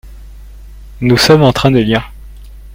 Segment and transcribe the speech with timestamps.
[1.01, 2.11] Nous sommes en train de lire.